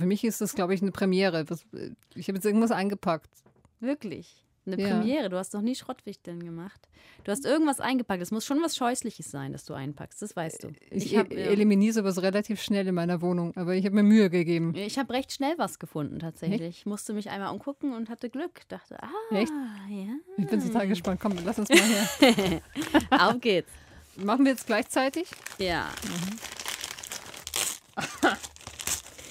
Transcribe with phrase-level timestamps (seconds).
[0.00, 1.44] Für mich ist das, glaube ich, eine Premiere.
[2.14, 3.28] Ich habe jetzt irgendwas eingepackt.
[3.80, 4.46] Wirklich?
[4.66, 4.88] Eine ja.
[4.88, 5.28] Premiere.
[5.28, 6.88] Du hast noch nie Schrottwichteln gemacht.
[7.24, 8.22] Du hast irgendwas eingepackt.
[8.22, 10.22] Es muss schon was Scheußliches sein, das du einpackst.
[10.22, 10.68] Das weißt du.
[10.90, 14.30] Ich, ich hab, eliminiere sowas relativ schnell in meiner Wohnung, aber ich habe mir Mühe
[14.30, 14.74] gegeben.
[14.74, 16.62] Ich habe recht schnell was gefunden, tatsächlich.
[16.62, 16.78] Echt?
[16.78, 18.66] Ich musste mich einmal umgucken und hatte Glück.
[18.68, 19.52] Dachte, ah, Echt?
[19.90, 20.14] ja.
[20.38, 21.20] Ich bin total gespannt.
[21.20, 22.62] Komm, lass uns mal her.
[23.10, 23.70] Auf geht's.
[24.16, 25.28] Machen wir jetzt gleichzeitig?
[25.58, 25.90] Ja.
[26.02, 26.38] Mhm.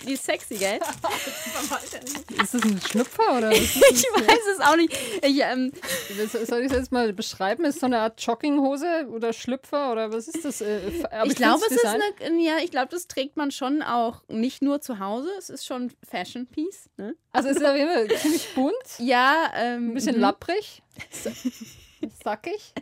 [0.09, 0.79] Die ist sexy, gell?
[2.41, 3.51] ist das ein Schlüpfer oder?
[3.51, 4.91] ich weiß es auch nicht.
[5.21, 5.71] Ich, ähm,
[6.47, 7.63] Soll ich das jetzt mal beschreiben?
[7.63, 10.61] Ist es so eine Art Jogginghose oder Schlüpfer oder was ist das?
[10.61, 10.79] Äh,
[11.25, 14.81] ich glaube, es ist eine, ja, ich glaube, das trägt man schon auch nicht nur
[14.81, 15.29] zu Hause.
[15.37, 16.89] Es ist schon Fashion Piece.
[16.97, 17.15] Ne?
[17.31, 18.73] Also es ist auf jeden Fall ziemlich bunt.
[18.97, 20.21] Ja, ähm, ein bisschen mhm.
[20.21, 20.81] lapprig,
[22.23, 22.73] sackig.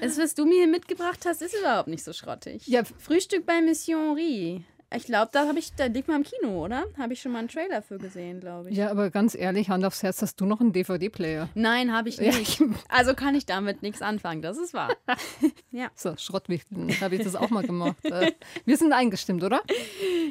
[0.00, 2.66] Das, was du mir hier mitgebracht hast, ist überhaupt nicht so schrottig.
[2.66, 2.82] Ja.
[2.84, 4.64] Frühstück bei Mission Rie.
[4.94, 6.84] Ich glaube, da habe ich, da liegt mal im Kino, oder?
[6.98, 8.76] Habe ich schon mal einen Trailer für gesehen, glaube ich.
[8.76, 11.48] Ja, aber ganz ehrlich, Hand aufs Herz, hast du noch einen DVD-Player?
[11.54, 12.58] Nein, habe ich nicht.
[12.58, 12.66] Ja.
[12.88, 14.90] Also kann ich damit nichts anfangen, das ist wahr.
[15.70, 15.90] ja.
[15.94, 18.04] So, Schrottwichteln, habe ich das auch mal gemacht.
[18.04, 18.32] Äh,
[18.64, 19.60] wir sind eingestimmt, oder?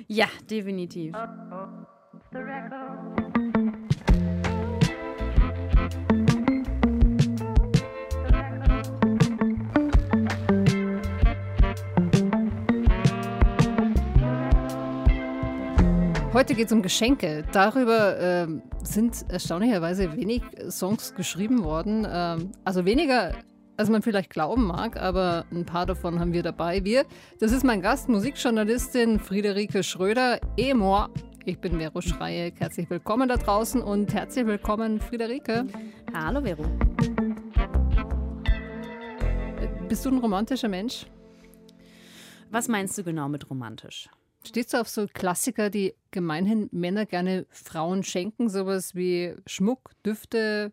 [0.07, 1.15] Ja, definitiv.
[1.15, 1.85] -oh.
[2.31, 3.18] the record.
[16.31, 17.43] Heute geht es um Geschenke.
[17.51, 18.47] Darüber äh,
[18.83, 22.07] sind erstaunlicherweise wenig Songs geschrieben worden.
[22.07, 23.33] Ähm, also weniger,
[23.77, 26.85] als man vielleicht glauben mag, aber ein paar davon haben wir dabei.
[26.85, 27.05] Wir,
[27.39, 31.09] das ist mein Gast, Musikjournalistin Friederike Schröder, Emor.
[31.45, 32.53] Ich bin Vero Schreie.
[32.55, 35.65] Herzlich willkommen da draußen und herzlich willkommen, Friederike.
[36.13, 36.65] Hallo, Vero.
[39.87, 41.07] Bist du ein romantischer Mensch?
[42.51, 44.09] Was meinst du genau mit romantisch?
[44.45, 48.49] Stehst du auf so Klassiker, die gemeinhin Männer gerne Frauen schenken?
[48.49, 50.71] Sowas wie Schmuck, Düfte,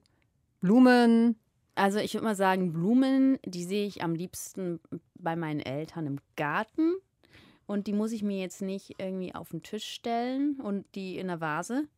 [0.61, 1.37] Blumen?
[1.75, 4.81] Also ich würde mal sagen, Blumen, die sehe ich am liebsten
[5.15, 6.95] bei meinen Eltern im Garten.
[7.67, 11.27] Und die muss ich mir jetzt nicht irgendwie auf den Tisch stellen und die in
[11.27, 11.89] der Vase.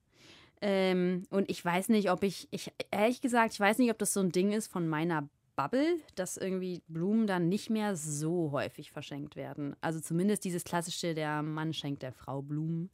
[0.60, 4.12] Ähm, und ich weiß nicht, ob ich, ich, ehrlich gesagt, ich weiß nicht, ob das
[4.12, 8.92] so ein Ding ist von meiner Bubble, dass irgendwie Blumen dann nicht mehr so häufig
[8.92, 9.74] verschenkt werden.
[9.80, 12.90] Also zumindest dieses klassische, der Mann schenkt der Frau Blumen.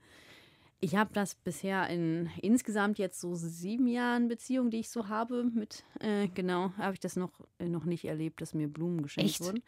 [0.80, 5.44] Ich habe das bisher in insgesamt jetzt so sieben Jahren Beziehung, die ich so habe,
[5.44, 9.32] mit, äh, genau, habe ich das noch, äh, noch nicht erlebt, dass mir Blumen geschenkt
[9.32, 9.40] Echt?
[9.42, 9.62] wurden.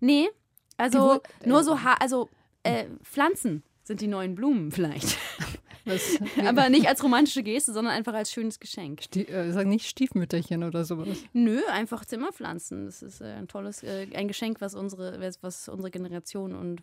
[0.00, 0.28] Nee,
[0.76, 2.28] also nur so, ha also
[2.64, 5.18] äh, Pflanzen sind die neuen Blumen vielleicht.
[5.84, 9.02] Das, Aber nicht als romantische Geste, sondern einfach als schönes Geschenk.
[9.02, 11.18] Stie äh, sag nicht Stiefmütterchen oder sowas.
[11.32, 12.86] Nö, einfach Zimmerpflanzen.
[12.86, 16.82] Das ist äh, ein tolles, äh, ein Geschenk, was unsere, was unsere Generation und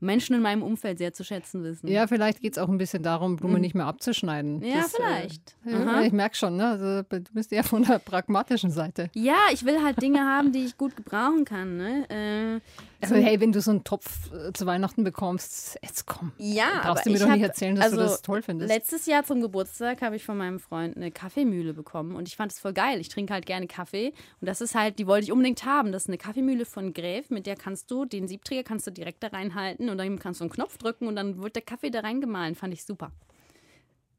[0.00, 1.88] Menschen in meinem Umfeld sehr zu schätzen wissen.
[1.88, 3.60] Ja, vielleicht geht es auch ein bisschen darum, Blumen mhm.
[3.60, 4.62] nicht mehr abzuschneiden.
[4.62, 5.56] Ja, das, vielleicht.
[6.04, 6.68] ich merke schon, ne?
[6.68, 9.10] Also, du bist eher von der pragmatischen Seite.
[9.14, 11.76] Ja, ich will halt Dinge haben, die ich gut gebrauchen kann.
[11.76, 12.60] Ne?
[13.00, 16.32] Also, hey, wenn du so einen Topf zu Weihnachten bekommst, jetzt komm.
[16.38, 18.72] Ja, brauchst du mir doch hab, nicht erzählen, dass also, du das toll findest.
[18.72, 22.52] Letztes Jahr zum Geburtstag habe ich von meinem Freund eine Kaffeemühle bekommen und ich fand
[22.52, 23.00] es voll geil.
[23.00, 25.92] Ich trinke halt gerne Kaffee und das ist halt, die wollte ich unbedingt haben.
[25.92, 29.22] Das ist eine Kaffeemühle von Gräf, mit der kannst du den Siebträger kannst du direkt
[29.22, 32.00] da reinhalten und dann kannst du einen Knopf drücken und dann wird der Kaffee da
[32.00, 32.54] reingemahlen.
[32.54, 33.12] Fand ich super.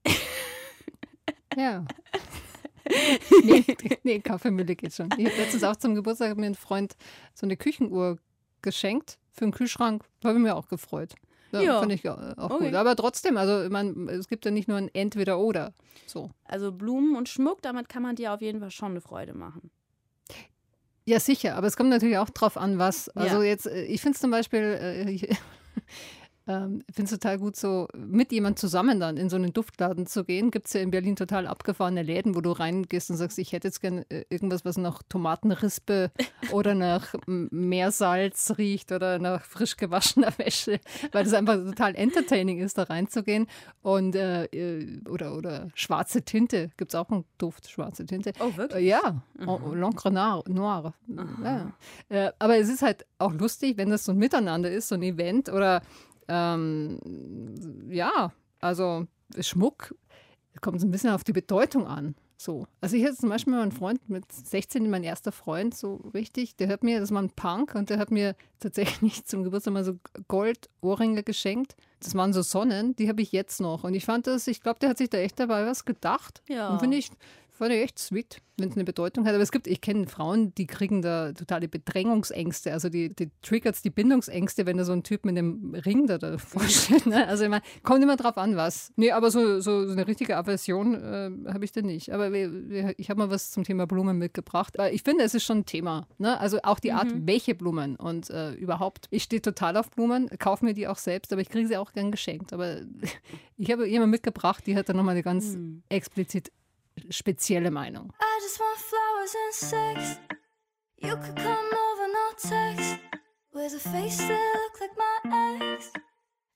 [1.55, 1.85] Ja.
[3.43, 3.63] nee,
[4.01, 5.09] nee, Kaffeemühle geht schon.
[5.17, 6.95] Ich habe letztens auch zum Geburtstag mir ein Freund
[7.35, 8.17] so eine Küchenuhr
[8.63, 10.03] geschenkt für einen Kühlschrank.
[10.23, 11.13] Habe ich mir auch gefreut.
[11.53, 11.79] Ja, ja.
[11.79, 12.65] finde ich auch okay.
[12.65, 12.75] gut.
[12.75, 15.73] Aber trotzdem, also man, es gibt ja nicht nur ein Entweder-Oder.
[16.05, 16.31] So.
[16.45, 19.71] Also Blumen und Schmuck, damit kann man dir auf jeden Fall schon eine Freude machen.
[21.05, 23.09] Ja, sicher, aber es kommt natürlich auch drauf an, was.
[23.09, 23.49] Also ja.
[23.49, 25.35] jetzt, äh, ich finde es zum Beispiel, äh,
[26.45, 30.05] ähm, ich finde es total gut, so mit jemand zusammen dann in so einen Duftladen
[30.05, 30.51] zu gehen.
[30.51, 33.69] Gibt es ja in Berlin total abgefahrene Läden, wo du reingehst und sagst, ich hätte
[33.69, 36.11] jetzt gerne äh, irgendwas, was nach Tomatenrispe
[36.51, 40.79] oder nach Meersalz riecht oder nach frisch gewaschener Wäsche,
[41.13, 43.47] weil das einfach total entertaining ist, da reinzugehen.
[43.81, 48.33] Und äh, äh oder, oder schwarze Tinte, gibt es auch einen Duft, schwarze Tinte.
[48.39, 48.83] Oh, wirklich?
[48.83, 49.47] Äh, ja, mhm.
[49.47, 50.93] L'encre Noir.
[51.43, 51.71] Ja.
[52.09, 55.03] Äh, aber es ist halt auch lustig, wenn das so ein Miteinander ist, so ein
[55.03, 55.81] Event oder
[56.27, 56.99] ähm,
[57.89, 59.07] ja, also
[59.39, 59.95] Schmuck
[60.61, 62.15] kommt so ein bisschen auf die Bedeutung an.
[62.37, 62.67] So.
[62.81, 66.67] Also ich hatte zum Beispiel meinen Freund mit 16, mein erster Freund, so richtig, der
[66.67, 69.97] hat mir, das war ein Punk und der hat mir tatsächlich zum Geburtstag mal so
[70.27, 71.75] Goldohrringe geschenkt.
[72.01, 73.85] Das waren so Sonnen, die habe ich jetzt noch.
[73.85, 76.43] Und ich fand das, ich glaube, der hat sich da echt dabei was gedacht.
[76.49, 76.69] Ja.
[76.69, 77.11] Und finde ich,
[77.53, 79.33] fand ich echt sweet, wenn es eine Bedeutung hat.
[79.33, 82.73] Aber es gibt, ich kenne Frauen, die kriegen da totale Bedrängungsängste.
[82.73, 86.17] Also die, die triggert die Bindungsängste, wenn da so ein Typ mit einem Ring da
[86.17, 87.05] davor steht.
[87.05, 87.27] Ne?
[87.27, 88.91] Also ich meine, kommt immer drauf an, was.
[88.95, 92.11] Nee, aber so, so, so eine richtige Aversion äh, habe ich da nicht.
[92.11, 94.79] Aber ich habe mal was zum Thema Blumen mitgebracht.
[94.79, 96.07] Aber ich finde, es ist schon ein Thema.
[96.17, 96.39] Ne?
[96.39, 97.27] Also auch die Art, mhm.
[97.27, 99.07] welche Blumen und äh, überhaupt.
[99.11, 101.93] Ich stehe total auf Blumen, kaufe mir die auch selbst, aber ich kriege sie auch
[101.93, 102.51] gern geschenkt.
[102.51, 102.81] Aber
[103.57, 105.83] ich habe jemand mitgebracht, die hat da nochmal eine ganz mhm.
[105.89, 106.51] explizit
[107.09, 108.11] spezielle Meinung.
[108.19, 110.19] I just want flowers and sex.
[110.97, 112.99] You could come over, no text.
[113.53, 115.91] With a face that look like my ex.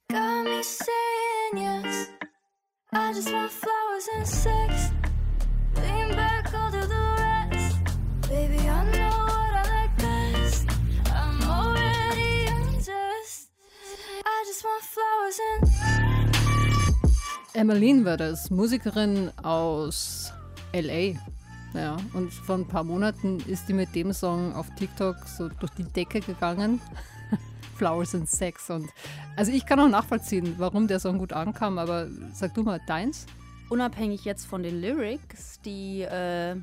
[0.09, 2.09] Got me saying yes.
[2.91, 4.91] I just want flowers and sex.
[5.75, 7.77] Lean back, I'll do the rest.
[8.29, 10.67] Baby, I know what I like best.
[11.13, 13.49] I'm already undressed.
[14.25, 16.06] I just want flowers and
[17.57, 20.31] Emmeline war das, Musikerin aus
[20.73, 21.19] LA.
[21.73, 25.71] Ja, und vor ein paar Monaten ist die mit dem Song auf TikTok so durch
[25.71, 26.79] die Decke gegangen.
[27.75, 28.69] Flowers and Sex.
[28.69, 28.87] Und
[29.35, 33.25] also ich kann auch nachvollziehen, warum der Song gut ankam, aber sag du mal deins.
[33.69, 36.57] Unabhängig jetzt von den Lyrics, die äh,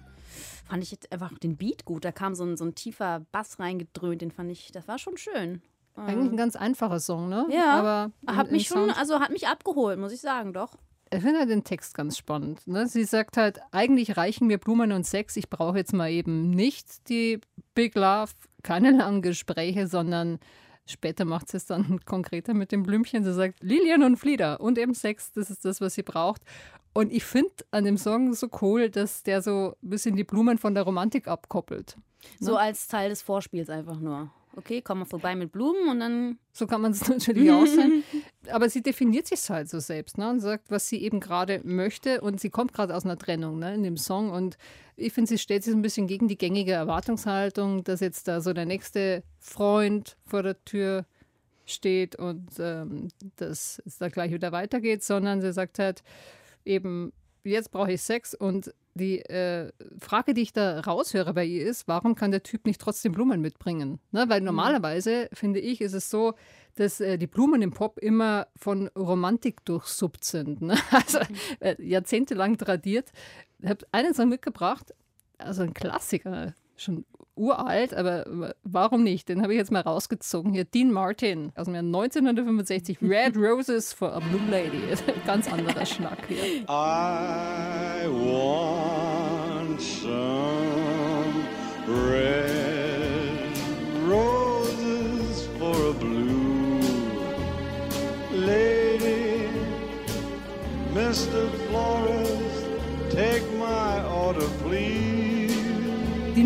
[0.64, 2.05] fand ich jetzt einfach den Beat gut.
[2.05, 5.17] Da kam so ein, so ein tiefer Bass reingedröhnt, den fand ich, das war schon
[5.17, 5.61] schön.
[5.96, 7.46] Eigentlich ein ganz einfacher Song, ne?
[7.50, 7.79] Ja.
[7.79, 10.76] Aber hat mich schon, also hat mich abgeholt, muss ich sagen, doch.
[11.11, 12.67] Ich finde halt den Text ganz spannend.
[12.67, 12.88] Ne?
[12.88, 15.37] Sie sagt halt, eigentlich reichen mir Blumen und Sex.
[15.37, 17.41] Ich brauche jetzt mal eben nicht die
[17.75, 18.32] Big Love,
[18.64, 20.41] keine langen Gespräche, sondern
[20.87, 23.23] später macht sie es dann konkreter mit dem Blümchen.
[23.23, 26.43] Sie sagt, Lilian und Flieder und eben Sex, das ist das, was sie braucht.
[26.94, 30.58] Und ich finde an dem Song so cool, dass der so ein bisschen die Blumen
[30.58, 31.97] von der Romantik abkoppelt.
[32.40, 32.58] So ne?
[32.58, 36.38] als Teil des Vorspiels einfach nur okay, komm mal vorbei mit Blumen und dann.
[36.52, 38.02] So kann man es natürlich auch sein.
[38.50, 42.20] Aber sie definiert sich halt so selbst ne, und sagt, was sie eben gerade möchte.
[42.20, 44.30] Und sie kommt gerade aus einer Trennung ne, in dem Song.
[44.30, 44.56] Und
[44.96, 48.40] ich finde, sie stellt sich so ein bisschen gegen die gängige Erwartungshaltung, dass jetzt da
[48.40, 51.06] so der nächste Freund vor der Tür
[51.66, 56.02] steht und ähm, dass es da gleich wieder weitergeht, sondern sie sagt halt
[56.64, 57.12] eben,
[57.44, 61.88] jetzt brauche ich Sex und die äh, Frage, die ich da raushöre bei ihr ist,
[61.88, 63.99] warum kann der Typ nicht trotzdem Blumen mitbringen?
[64.12, 64.29] Ne?
[64.29, 64.46] Weil mhm.
[64.46, 66.35] normalerweise, finde ich, ist es so,
[66.76, 70.62] dass äh, die Blumen im Pop immer von Romantik durchsuppt sind.
[70.62, 70.76] Ne?
[70.91, 71.37] Also mhm.
[71.61, 73.11] äh, jahrzehntelang tradiert.
[73.58, 74.94] Ich habe einen Song mitgebracht,
[75.38, 77.05] also ein Klassiker, schon
[77.36, 79.28] uralt, aber warum nicht?
[79.28, 80.52] Den habe ich jetzt mal rausgezogen.
[80.52, 84.82] Hier Dean Martin aus dem Jahr 1965, Red Roses for a Blue Lady.
[85.26, 86.64] Ganz anderer Schnack hier.
[86.69, 91.44] I want some
[91.86, 93.56] red
[94.06, 96.80] roses for a blue
[98.32, 99.48] lady.
[100.92, 101.50] Mr.
[101.69, 102.64] Flores,
[103.10, 105.03] take my order, please.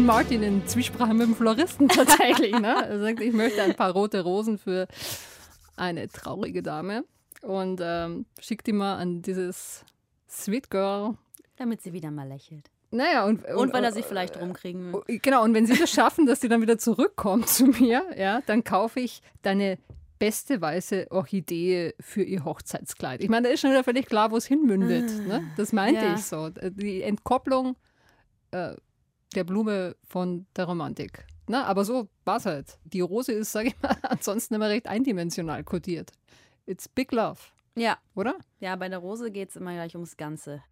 [0.08, 2.58] Martin in Zwiesprache mit dem Floristen tatsächlich.
[2.58, 2.74] Ne?
[2.88, 4.88] Er sagt, ich möchte ein paar rote Rosen für
[5.76, 7.04] eine traurige Dame
[7.42, 9.84] und ähm, schickt die mal an dieses
[10.26, 11.18] Sweet Girl.
[11.56, 12.70] Damit sie wieder mal lächelt.
[12.90, 14.94] Naja, und, und, und weil er sich vielleicht rumkriegen will.
[14.94, 18.40] Oh, genau, und wenn sie das schaffen, dass sie dann wieder zurückkommt zu mir, ja,
[18.46, 19.76] dann kaufe ich deine
[20.18, 23.22] beste weiße Orchidee für ihr Hochzeitskleid.
[23.22, 25.10] Ich meine, da ist schon wieder völlig klar, wo es hinmündet.
[25.10, 25.50] Ah, ne?
[25.58, 26.14] Das meinte ja.
[26.14, 26.48] ich so.
[26.48, 27.76] Die Entkopplung
[28.52, 28.74] äh,
[29.34, 31.26] der Blume von der Romantik.
[31.48, 32.78] Na, aber so war es halt.
[32.84, 36.12] Die Rose ist, sage ich mal, ansonsten immer recht eindimensional kodiert.
[36.66, 37.40] It's big love.
[37.76, 37.98] Ja.
[38.14, 38.36] Oder?
[38.60, 40.62] Ja, bei der Rose geht es immer gleich ums Ganze.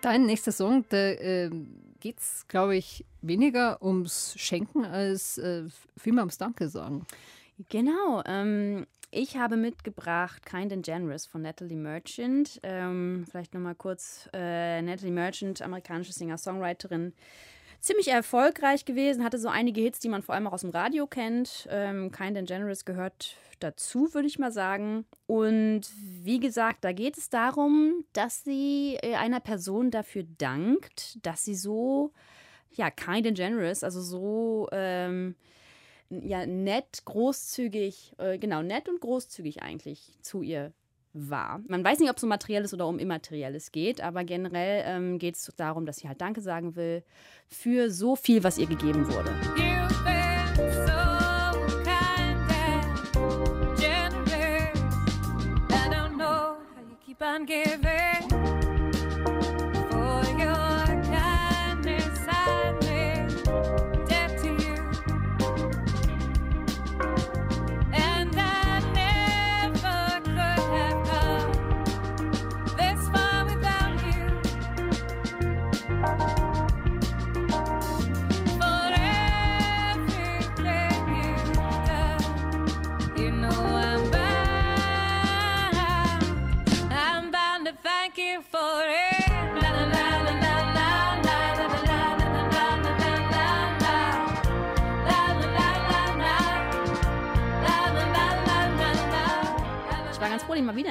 [0.00, 1.50] Dein nächster Song, da äh,
[2.00, 5.64] geht es, glaube ich, weniger ums Schenken als äh,
[5.96, 7.06] vielmehr ums Danke sagen.
[7.68, 8.22] Genau.
[8.26, 12.60] Ähm, ich habe mitgebracht Kind and Generous von Natalie Merchant.
[12.62, 14.28] Ähm, vielleicht nochmal kurz.
[14.32, 17.12] Äh, Natalie Merchant, amerikanische Singer-Songwriterin.
[17.80, 21.06] Ziemlich erfolgreich gewesen, hatte so einige Hits, die man vor allem auch aus dem Radio
[21.06, 21.68] kennt.
[21.70, 25.04] Ähm, kind and Generous gehört dazu, würde ich mal sagen.
[25.26, 25.82] Und
[26.22, 31.54] wie gesagt, da geht es darum, dass sie äh, einer Person dafür dankt, dass sie
[31.54, 32.12] so,
[32.72, 34.68] ja, kind and generous, also so.
[34.72, 35.36] Ähm,
[36.10, 40.72] ja nett, großzügig, äh, genau, nett und großzügig eigentlich zu ihr
[41.12, 41.60] war.
[41.68, 45.36] Man weiß nicht, ob es um Materielles oder um Immaterielles geht, aber generell ähm, geht
[45.36, 47.04] es darum, dass sie halt Danke sagen will
[47.46, 49.63] für so viel, was ihr gegeben wurde.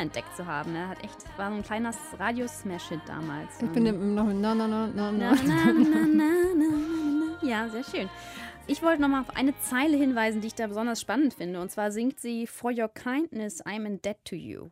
[0.04, 0.76] Entdeckt zu haben.
[0.76, 3.50] Er hat echt, war so ein kleiner Radio-Smash-Hit damals.
[3.62, 5.36] Ich bin im- noch na na na na Na, na.
[5.44, 7.48] na, na, na, na.
[7.48, 8.10] Ja, sehr schön.
[8.68, 11.60] Ich wollte noch mal auf eine Zeile hinweisen, die ich da besonders spannend finde.
[11.60, 14.70] Und zwar singt sie For your kindness, I'm in debt to you.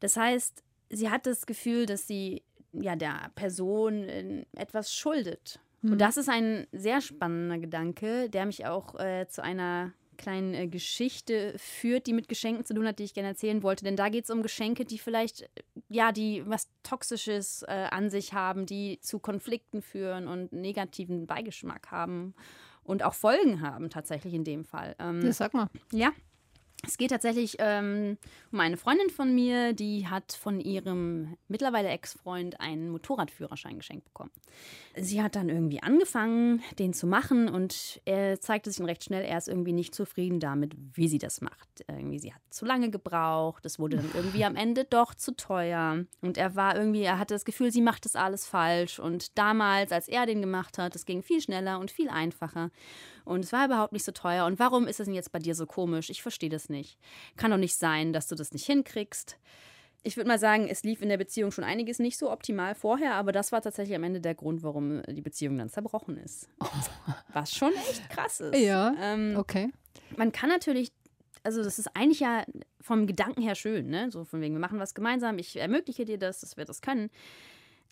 [0.00, 5.58] Das heißt, sie hat das Gefühl, dass sie ja der Person äh, etwas schuldet.
[5.82, 10.66] Und das ist ein sehr spannender Gedanke, der mich auch äh, zu einer kleinen äh,
[10.68, 13.84] Geschichte führt, die mit Geschenken zu tun hat, die ich gerne erzählen wollte.
[13.84, 15.46] Denn da geht es um Geschenke, die vielleicht, äh,
[15.88, 21.90] ja, die was Toxisches äh, an sich haben, die zu Konflikten führen und negativen Beigeschmack
[21.90, 22.34] haben
[22.82, 24.94] und auch Folgen haben, tatsächlich in dem Fall.
[24.98, 25.68] Ähm, Ja, sag mal.
[25.92, 26.12] ja.
[26.86, 28.18] Es geht tatsächlich ähm,
[28.52, 34.30] um eine Freundin von mir, die hat von ihrem mittlerweile Ex-Freund einen Motorradführerschein geschenkt bekommen.
[34.94, 39.24] Sie hat dann irgendwie angefangen, den zu machen und er zeigte sich dann recht schnell,
[39.24, 41.84] er ist irgendwie nicht zufrieden damit, wie sie das macht.
[41.88, 46.04] Irgendwie, sie hat zu lange gebraucht, es wurde dann irgendwie am Ende doch zu teuer
[46.20, 49.90] und er war irgendwie, er hatte das Gefühl, sie macht das alles falsch und damals,
[49.90, 52.70] als er den gemacht hat, es ging viel schneller und viel einfacher.
[53.28, 54.46] Und es war überhaupt nicht so teuer.
[54.46, 56.10] Und warum ist es denn jetzt bei dir so komisch?
[56.10, 56.98] Ich verstehe das nicht.
[57.36, 59.36] Kann doch nicht sein, dass du das nicht hinkriegst.
[60.04, 63.14] Ich würde mal sagen, es lief in der Beziehung schon einiges nicht so optimal vorher,
[63.14, 66.48] aber das war tatsächlich am Ende der Grund, warum die Beziehung dann zerbrochen ist.
[67.32, 68.56] Was schon echt krass ist.
[68.58, 68.94] Ja.
[68.98, 69.70] Ähm, Okay.
[70.16, 70.92] man kann natürlich,
[71.42, 72.44] also das ist eigentlich ja
[72.80, 74.10] vom Gedanken her schön, ne?
[74.10, 77.10] So von wegen, wir machen was gemeinsam, ich ermögliche dir das, dass wir das können.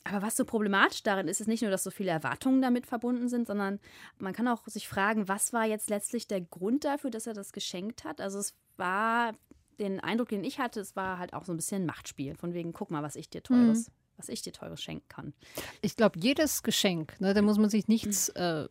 [0.04, 3.28] Aber was so problematisch darin ist, ist nicht nur, dass so viele Erwartungen damit verbunden
[3.28, 3.80] sind, sondern
[4.18, 7.52] man kann auch sich fragen, was war jetzt letztlich der Grund dafür, dass er das
[7.52, 8.20] geschenkt hat?
[8.20, 9.32] Also es war
[9.78, 12.34] den Eindruck, den ich hatte, es war halt auch so ein bisschen ein Machtspiel.
[12.36, 15.34] Von wegen, guck mal, was ich dir teures, was ich dir teures schenken kann.
[15.82, 18.66] Ich glaube, jedes Geschenk, ne, da muss man sich nichts äh, äh,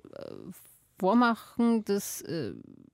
[0.98, 2.53] vormachen, das äh,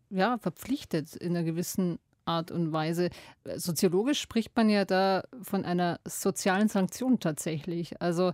[0.09, 3.09] ja, verpflichtet in einer gewissen Art und Weise.
[3.55, 8.33] Soziologisch spricht man ja da von einer sozialen Sanktion tatsächlich, also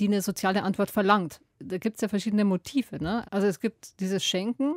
[0.00, 1.40] die eine soziale Antwort verlangt.
[1.58, 3.02] Da gibt es ja verschiedene Motive.
[3.02, 3.24] Ne?
[3.30, 4.74] Also es gibt dieses Schenken,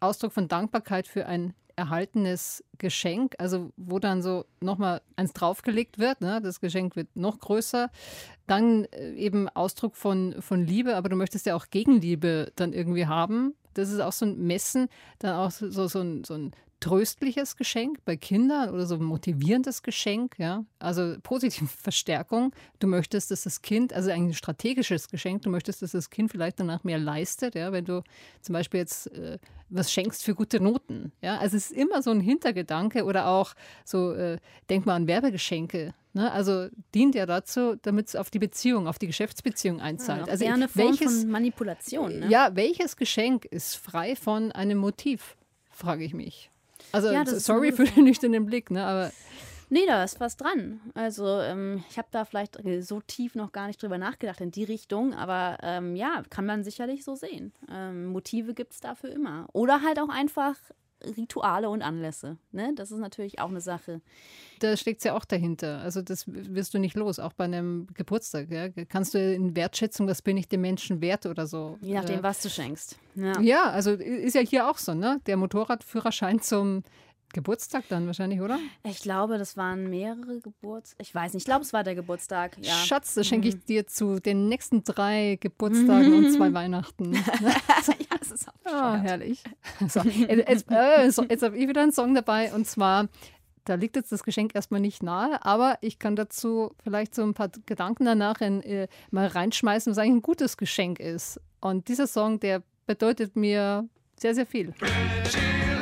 [0.00, 6.22] Ausdruck von Dankbarkeit für ein erhaltenes Geschenk, also wo dann so nochmal eins draufgelegt wird,
[6.22, 6.40] ne?
[6.42, 7.90] das Geschenk wird noch größer.
[8.46, 13.06] Dann äh, eben Ausdruck von, von Liebe, aber du möchtest ja auch Gegenliebe dann irgendwie
[13.06, 13.54] haben.
[13.74, 14.88] Das ist auch so ein Messen,
[15.18, 19.82] dann auch so, so, ein, so ein tröstliches Geschenk bei Kindern oder so ein motivierendes
[19.82, 20.64] Geschenk, ja.
[20.78, 22.52] Also positive Verstärkung.
[22.78, 26.60] Du möchtest, dass das Kind, also ein strategisches Geschenk, du möchtest, dass das Kind vielleicht
[26.60, 28.02] danach mehr leistet, ja, wenn du
[28.42, 31.12] zum Beispiel jetzt äh, was schenkst für gute Noten.
[31.22, 33.54] Ja, also es ist immer so ein Hintergedanke oder auch
[33.84, 35.94] so, äh, denk mal an Werbegeschenke.
[36.12, 36.30] Ne?
[36.30, 40.24] Also dient ja dazu, damit es auf die Beziehung, auf die Geschäftsbeziehung einzahlt.
[40.24, 42.20] auch also eine Form welches, von Manipulation.
[42.20, 42.28] Ne?
[42.28, 45.36] ja, welches Geschenk ist frei von einem Motiv,
[45.70, 46.50] frage ich mich.
[46.96, 48.84] Also Ja, sorry für den nüchternen Blick, ne?
[48.84, 49.12] aber
[49.68, 50.80] Nee, da ist was dran.
[50.94, 54.62] Also ähm, ich habe da vielleicht so tief noch gar nicht drüber nachgedacht in die
[54.62, 57.52] Richtung, aber ähm, ja, kann man sicherlich so sehen.
[57.68, 59.48] Ähm, Motive gibt es dafür immer.
[59.52, 60.54] Oder halt auch einfach
[61.04, 62.38] Rituale und Anlässe.
[62.52, 62.72] Ne?
[62.74, 64.00] Das ist natürlich auch eine Sache.
[64.60, 65.80] da steckt es ja auch dahinter.
[65.80, 68.50] Also das wirst du nicht los, auch bei einem Geburtstag.
[68.50, 68.68] Ja?
[68.88, 71.78] Kannst du in Wertschätzung, was bin ich dem Menschen wert oder so.
[71.80, 72.98] Je nachdem, äh, was du schenkst.
[73.14, 73.40] Ja.
[73.40, 75.20] Ja, also ist ja hier auch so, ne?
[75.26, 76.82] Der Motorradführerschein zum
[77.36, 78.58] Geburtstag dann wahrscheinlich, oder?
[78.82, 80.96] Ich glaube, das waren mehrere Geburts...
[80.98, 82.56] Ich weiß nicht, ich glaube, es war der Geburtstag.
[82.62, 82.72] Ja.
[82.74, 82.78] Mhm.
[82.86, 87.12] Schatz, das schenke ich dir zu den nächsten drei Geburtstagen und zwei Weihnachten.
[87.12, 87.20] ja,
[88.18, 89.02] das ist auch bescheuert.
[89.02, 89.44] herrlich.
[89.88, 93.08] So, jetzt äh, so, jetzt habe ich wieder einen Song dabei und zwar,
[93.64, 97.34] da liegt jetzt das Geschenk erstmal nicht nahe, aber ich kann dazu vielleicht so ein
[97.34, 101.38] paar Gedanken danach in, äh, mal reinschmeißen, was eigentlich ein gutes Geschenk ist.
[101.60, 103.86] Und dieser Song, der bedeutet mir
[104.18, 104.72] sehr, sehr viel.
[104.80, 105.75] Anytime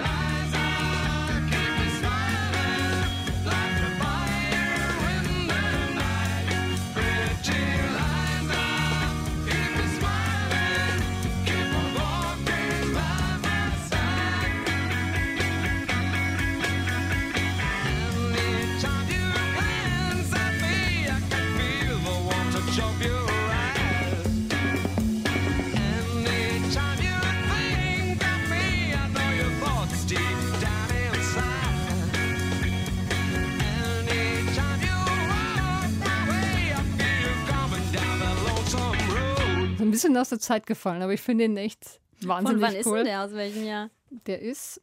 [39.94, 42.96] bisschen aus der Zeit gefallen, aber ich finde ihn echt Von wahnsinnig wann ist cool.
[42.98, 43.24] denn der?
[43.24, 43.90] Aus welchem Jahr?
[44.26, 44.80] Der ist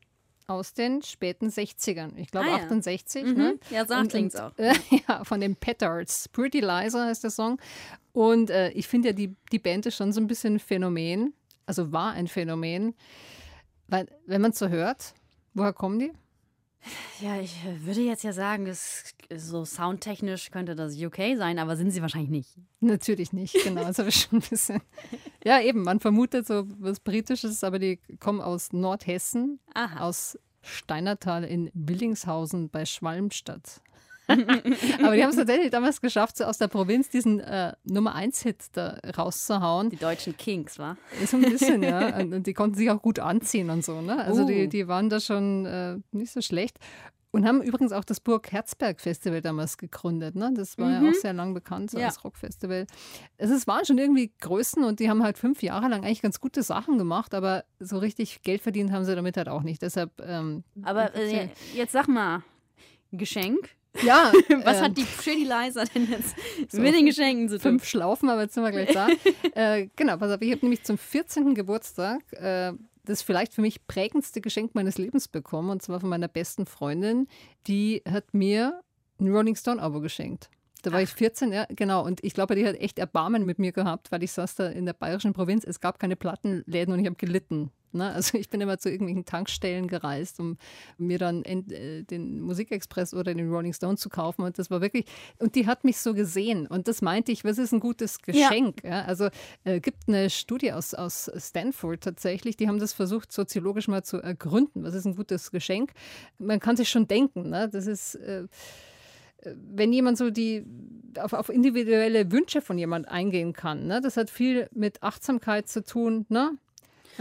[0.47, 2.17] aus den späten 60ern.
[2.17, 2.63] Ich glaube Ah, ja.
[2.65, 3.23] 68.
[3.23, 3.33] Mhm.
[3.33, 3.59] Ne?
[3.69, 4.51] Ja, so klingt's auch.
[4.57, 4.73] Äh,
[5.07, 6.27] ja, von den Petards.
[6.29, 7.59] Pretty Liza heißt der Song.
[8.11, 11.33] Und äh, ich finde ja, die, die Band ist schon so ein bisschen ein Phänomen.
[11.65, 12.95] Also war ein Phänomen.
[13.87, 15.13] Weil, wenn man es so hört,
[15.53, 16.11] woher kommen die?
[17.19, 21.75] Ja, ich äh, würde jetzt ja sagen, es, so soundtechnisch könnte das UK sein, aber
[21.75, 22.57] sind sie wahrscheinlich nicht.
[22.79, 23.83] Natürlich nicht, genau.
[23.83, 24.81] Das habe ich schon ein bisschen.
[25.45, 30.07] Ja, eben, man vermutet so was Britisches, aber die kommen aus Nordhessen, Aha.
[30.07, 33.81] aus Steinertal in Billingshausen bei Schwalmstadt.
[35.03, 38.57] aber die haben es tatsächlich damals geschafft, so aus der Provinz diesen äh, Nummer 1-Hit
[38.73, 39.89] da rauszuhauen.
[39.89, 40.97] Die deutschen Kings, wa?
[41.25, 42.17] So ein bisschen, ja.
[42.19, 44.17] Und die konnten sich auch gut anziehen und so, ne?
[44.23, 44.67] Also die, Uh.
[44.69, 46.77] die waren da schon äh, nicht so schlecht.
[47.33, 50.35] Und haben übrigens auch das Burg Herzberg Festival damals gegründet.
[50.35, 50.51] Ne?
[50.53, 52.07] Das war ja auch sehr lang bekannt so Ja.
[52.07, 52.85] als Rockfestival.
[53.39, 56.41] Also es waren schon irgendwie Größen und die haben halt fünf Jahre lang eigentlich ganz
[56.41, 59.81] gute Sachen gemacht, aber so richtig Geld verdient haben sie damit halt auch nicht.
[59.81, 62.43] Deshalb, ähm, Aber äh, jetzt sag mal,
[63.13, 63.69] Geschenk?
[64.03, 64.31] Ja.
[64.63, 66.35] Was ähm, hat die Pretty Liza denn jetzt
[66.73, 67.61] mit den Geschenken zu tun?
[67.73, 69.07] fünf Schlaufen, aber jetzt sind wir gleich da.
[69.55, 71.55] äh, genau, pass auf, ich habe nämlich zum 14.
[71.55, 76.27] Geburtstag äh, das vielleicht für mich prägendste Geschenk meines Lebens bekommen, und zwar von meiner
[76.27, 77.27] besten Freundin.
[77.67, 78.81] Die hat mir
[79.19, 80.49] ein Rolling Stone-Abo geschenkt.
[80.83, 82.03] Da war ich 14, ja, genau.
[82.03, 84.85] Und ich glaube, die hat echt Erbarmen mit mir gehabt, weil ich saß da in
[84.85, 85.63] der bayerischen Provinz.
[85.63, 87.71] Es gab keine Plattenläden und ich habe gelitten.
[87.93, 88.11] Ne?
[88.13, 90.57] Also ich bin immer zu irgendwelchen Tankstellen gereist, um
[90.97, 94.43] mir dann äh, den Musikexpress oder den Rolling Stone zu kaufen.
[94.43, 95.05] Und das war wirklich,
[95.39, 96.67] und die hat mich so gesehen.
[96.67, 98.83] Und das meinte ich, was ist ein gutes Geschenk?
[98.83, 99.03] Ja.
[99.05, 99.29] also
[99.63, 104.17] äh, gibt eine Studie aus, aus Stanford tatsächlich, die haben das versucht, soziologisch mal zu
[104.17, 104.83] ergründen.
[104.83, 105.91] Was ist ein gutes Geschenk?
[106.37, 107.69] Man kann sich schon denken, ne?
[107.69, 108.15] das ist.
[108.15, 108.47] Äh,
[109.43, 110.65] wenn jemand so die
[111.17, 114.01] auf, auf individuelle Wünsche von jemand eingehen kann, ne?
[114.01, 116.51] das hat viel mit Achtsamkeit zu tun, ne?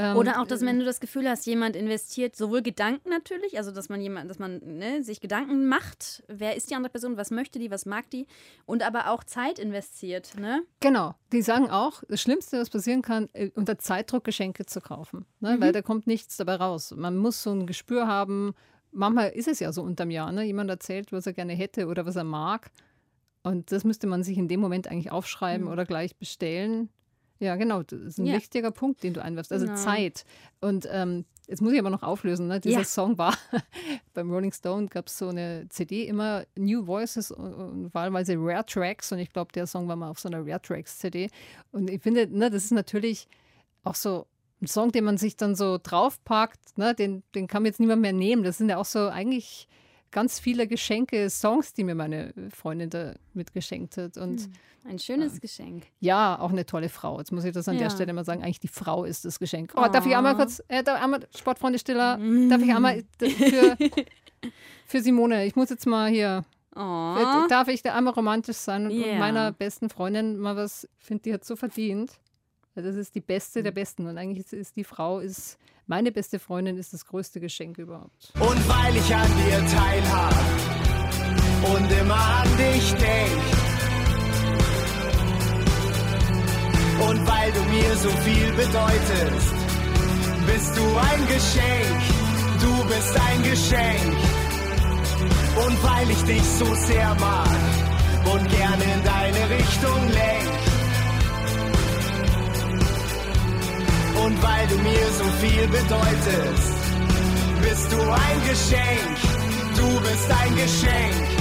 [0.00, 3.70] Ähm, Oder auch, dass wenn du das Gefühl hast, jemand investiert sowohl Gedanken natürlich, also
[3.70, 7.30] dass man jemand, dass man ne, sich Gedanken macht, wer ist die andere Person, was
[7.30, 8.26] möchte die, was mag die,
[8.64, 10.62] und aber auch Zeit investiert, ne?
[10.80, 15.26] Genau, die sagen auch, das Schlimmste, was passieren kann, äh, unter Zeitdruck Geschenke zu kaufen,
[15.40, 15.56] ne?
[15.56, 15.60] Mhm.
[15.60, 16.94] weil da kommt nichts dabei raus.
[16.96, 18.54] Man muss so ein Gespür haben,
[18.92, 20.44] manchmal ist es ja so unterm Jahr, ne?
[20.44, 22.70] jemand erzählt, was er gerne hätte oder was er mag
[23.42, 26.90] und das müsste man sich in dem Moment eigentlich aufschreiben oder gleich bestellen.
[27.40, 28.26] Ja, genau, das ist ein.
[28.26, 28.36] Ja.
[28.36, 29.76] wichtiger Punkt, den du einwirfst, also Genau.
[29.78, 30.24] Zeit.
[30.60, 32.60] Und ähm, jetzt muss ich aber noch auflösen, ne?
[32.60, 32.84] dieser Ja.
[32.84, 33.34] Song war,
[34.14, 38.64] beim Rolling Stone gab es so eine CD, immer New Voices und, und wahlweise Rare
[38.66, 41.28] Tracks und ich glaube, der Song war mal auf so einer Rare Tracks CD.
[41.72, 43.26] Und ich finde, ne, das ist natürlich
[43.84, 44.26] auch so
[44.62, 48.02] ein Song, den man sich dann so draufpackt, ne, den, den kann mir jetzt niemand
[48.02, 48.42] mehr nehmen.
[48.42, 49.66] Das sind ja auch so eigentlich
[50.10, 54.16] ganz viele Geschenke, Songs, die mir meine Freundin da mitgeschenkt hat.
[54.16, 54.48] Und
[54.84, 55.84] Ein schönes Geschenk.
[56.00, 57.18] ja, auch eine tolle Frau.
[57.18, 57.90] Jetzt muss ich das an der Ja.
[57.90, 58.42] Stelle mal sagen.
[58.42, 59.72] Eigentlich die Frau ist das Geschenk.
[59.76, 60.38] Oh, darf ich einmal Oh.
[60.38, 62.18] kurz, äh, darf einmal, Sportfreunde Stiller,
[62.48, 63.76] darf ich einmal für,
[64.86, 66.44] für Simone, ich muss jetzt mal hier,
[66.76, 67.16] Oh.
[67.48, 69.16] darf ich da einmal romantisch sein und, Ja.
[69.18, 72.12] meiner besten Freundin mal was, ich finde, die hat so verdient.
[72.76, 75.58] Weil Das ist die beste der Besten und eigentlich ist, ist die Frau, ist
[75.90, 78.32] meine beste Freundin, ist das größte Geschenk überhaupt.
[78.38, 80.34] Und weil ich an dir teilhab
[81.74, 83.42] und immer an dich denk.
[87.08, 89.54] Und weil du mir so viel bedeutest,
[90.46, 92.00] bist du ein Geschenk.
[92.60, 94.16] Du bist ein Geschenk.
[95.66, 97.58] Und weil ich dich so sehr mag
[98.32, 100.69] und gerne in deine Richtung lenk.
[104.24, 106.74] Und weil du mir so viel bedeutest,
[107.62, 109.16] bist du ein Geschenk.
[109.76, 111.40] Du bist ein Geschenk.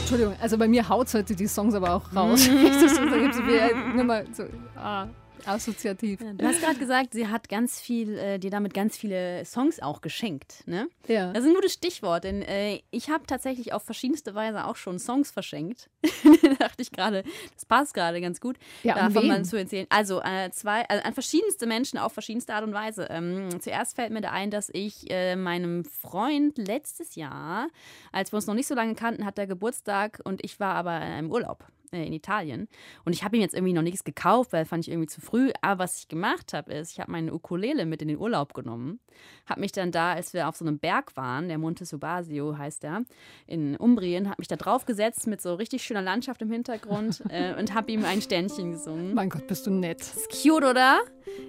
[0.00, 2.46] Entschuldigung, also bei mir haut heute die Songs aber auch raus.
[2.46, 4.44] ich das so, hab so viel, nur so
[4.76, 5.06] ah,
[5.46, 6.20] assoziativ.
[6.36, 10.00] Du hast gerade gesagt, sie hat ganz viel, äh, dir damit ganz viele Songs auch
[10.00, 10.88] geschenkt, ne?
[11.06, 11.32] Ja.
[11.32, 14.98] Das ist ein gutes Stichwort, denn äh, ich habe tatsächlich auf verschiedenste Weise auch schon
[14.98, 15.90] Songs verschenkt.
[16.42, 17.24] da dachte ich gerade,
[17.54, 19.86] das passt gerade ganz gut, Ja, davon mal zu erzählen.
[19.90, 23.06] Also, äh, zwei, also an verschiedenste Menschen auf verschiedenste Art und Weise.
[23.10, 27.68] Ähm, zuerst fällt mir da ein, dass ich äh, meinem Freund letztes Jahr,
[28.12, 31.00] als wir uns noch nicht so lange kannten, hat er Geburtstag und ich war aber
[31.18, 32.68] im Urlaub äh, in Italien.
[33.04, 35.50] Und ich habe ihm jetzt irgendwie noch nichts gekauft, weil fand ich irgendwie zu früh.
[35.62, 39.00] Aber was ich gemacht habe, ist, ich habe meine Ukulele mit in den Urlaub genommen.
[39.46, 42.82] Habe mich dann da, als wir auf so einem Berg waren, der Monte Subasio heißt
[42.82, 43.02] der,
[43.46, 47.54] in Umbrien, habe mich da drauf gesetzt mit so richtig schöner Landschaft im Hintergrund äh,
[47.58, 49.14] und habe ihm ein Sternchen gesungen.
[49.14, 50.00] Mein Gott, bist du nett.
[50.00, 51.00] Ist cute, oder?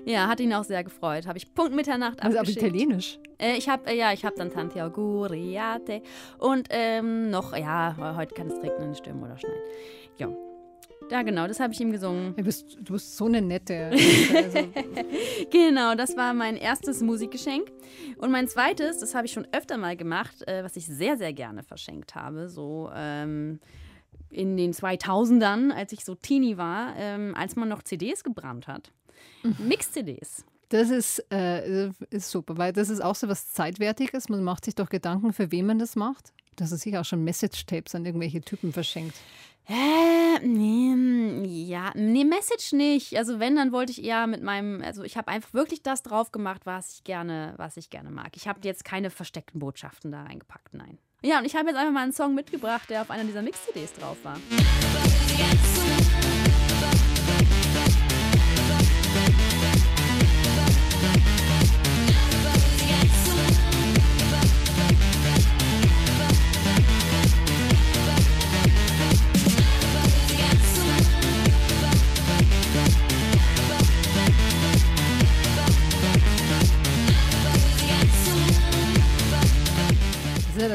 [0.06, 1.26] Ja, hat ihn auch sehr gefreut.
[1.28, 2.62] Habe ich Punkt Mitternacht Also abgeschickt.
[2.64, 3.20] italienisch.
[3.40, 6.02] Äh, ich habe, äh, ja, ich habe dann Tanti Auguriate
[6.38, 9.56] und ähm, noch, ja, he- heute kann es regnen, stürmen oder schneien.
[10.22, 10.30] Ja.
[11.10, 12.36] Ja, genau, das habe ich ihm gesungen.
[12.38, 13.92] Ja, bist, du bist so eine nette.
[14.34, 14.68] Also.
[15.52, 17.70] genau, das war mein erstes Musikgeschenk.
[18.18, 21.34] Und mein zweites, das habe ich schon öfter mal gemacht, äh, was ich sehr, sehr
[21.34, 22.48] gerne verschenkt habe.
[22.48, 23.60] So ähm,
[24.30, 28.92] in den 2000ern, als ich so Teenie war, ähm, als man noch CDs gebrannt hat.
[29.44, 29.68] Mhm.
[29.68, 30.46] Mix-CDs.
[30.70, 34.30] Das ist, äh, ist super, weil das ist auch so was Zeitwertiges.
[34.30, 36.32] Man macht sich doch Gedanken, für wen man das macht.
[36.56, 39.16] Dass er sich auch schon Message-Tapes an irgendwelche Typen verschenkt.
[39.68, 43.18] Äh, nee, ja, nee, Message nicht.
[43.18, 46.32] Also wenn, dann wollte ich eher mit meinem, also ich habe einfach wirklich das drauf
[46.32, 48.36] gemacht, was ich gerne, was ich gerne mag.
[48.36, 50.98] Ich habe jetzt keine versteckten Botschaften da reingepackt, nein.
[51.24, 53.94] Ja, und ich habe jetzt einfach mal einen Song mitgebracht, der auf einer dieser Mix-CDs
[53.94, 54.38] drauf war.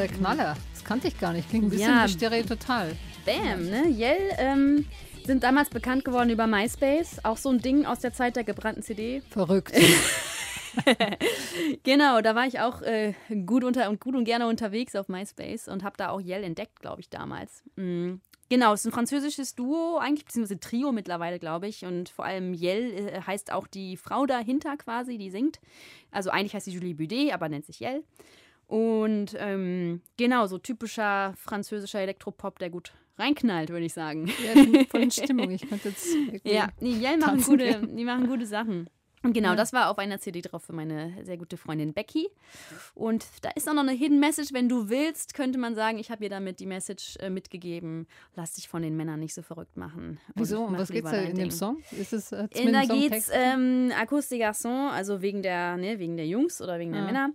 [0.07, 0.55] Der Knaller.
[0.73, 1.49] Das kannte ich gar nicht.
[1.49, 2.31] Klingt ein bisschen ja.
[2.31, 2.95] wie total.
[3.25, 3.87] Bam, ne?
[3.89, 4.85] Yell ähm,
[5.25, 7.23] sind damals bekannt geworden über MySpace.
[7.23, 9.21] Auch so ein Ding aus der Zeit der gebrannten CD.
[9.29, 9.73] Verrückt.
[11.83, 13.13] genau, da war ich auch äh,
[13.45, 16.79] gut, unter, und gut und gerne unterwegs auf MySpace und habe da auch Yell entdeckt,
[16.79, 17.63] glaube ich, damals.
[17.75, 18.21] Mhm.
[18.49, 21.83] Genau, es ist ein französisches Duo, eigentlich, beziehungsweise Trio mittlerweile, glaube ich.
[21.83, 25.59] Und vor allem Yell äh, heißt auch die Frau dahinter quasi, die singt.
[26.11, 28.03] Also eigentlich heißt sie Julie Budet, aber nennt sich Yell.
[28.67, 34.27] Und ähm, genau, so typischer französischer Elektropop, der gut reinknallt, würde ich sagen.
[34.27, 35.51] Ja, voll in Stimmung.
[35.51, 36.07] Ich könnte jetzt.
[36.43, 38.89] Ja, die Yell machen gute, die machen gute Sachen.
[39.27, 39.55] Und genau, ja.
[39.57, 42.29] das war auf einer CD drauf für meine sehr gute Freundin Becky.
[42.95, 44.53] Und da ist auch noch eine Hidden Message.
[44.53, 48.53] Wenn du willst, könnte man sagen, ich habe ihr damit die Message äh, mitgegeben, lass
[48.53, 50.17] dich von den Männern nicht so verrückt machen.
[50.35, 50.63] Wieso?
[50.63, 51.79] Und was geht es da in dem Song?
[51.91, 56.15] Ist es äh, in, Da geht es ähm, Acoustic Garçon, also wegen der, ne, wegen
[56.15, 57.07] der Jungs oder wegen der ja.
[57.07, 57.29] Männer.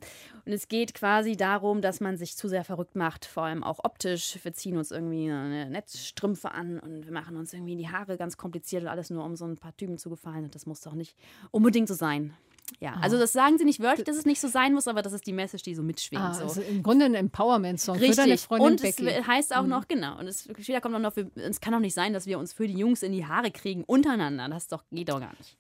[0.47, 3.81] Und es geht quasi darum, dass man sich zu sehr verrückt macht, vor allem auch
[3.85, 4.39] optisch.
[4.43, 8.39] Wir ziehen uns irgendwie eine Netzstrümpfe an und wir machen uns irgendwie die Haare ganz
[8.39, 10.45] kompliziert und alles nur, um so ein paar Typen zu gefallen.
[10.45, 11.17] Und das muss doch nicht
[11.51, 12.35] unbedingt so sein.
[12.81, 15.13] Ja, also das sagen sie nicht wörtlich, dass es nicht so sein muss, aber das
[15.13, 16.23] ist die Message, die so mitschwingt.
[16.23, 16.45] Ah, so.
[16.45, 19.07] Also im Grunde ein Empowerment-Song für deine Freundin und Becky.
[19.07, 19.69] es heißt auch mhm.
[19.69, 22.39] noch, genau, und es, später kommt auch noch, es kann doch nicht sein, dass wir
[22.39, 24.49] uns für die Jungs in die Haare kriegen, untereinander.
[24.49, 25.57] Das doch, geht doch gar nicht.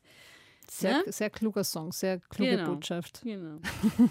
[0.68, 1.04] Sehr, ne?
[1.08, 2.74] sehr kluger Song, sehr kluge genau.
[2.74, 3.20] Botschaft.
[3.22, 3.58] Genau.